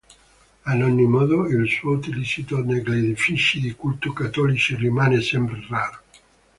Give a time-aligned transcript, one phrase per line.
[0.63, 6.01] Ad ogni modo, il suo utilizzo negli edifici di culto cattolici rimane sempre raro.